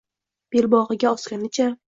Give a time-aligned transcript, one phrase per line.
[0.55, 1.69] Belbog’iga osganicha